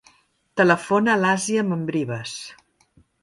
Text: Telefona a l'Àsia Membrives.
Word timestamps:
Telefona 0.61 1.11
a 1.15 1.17
l'Àsia 1.25 1.65
Membrives. 1.73 2.35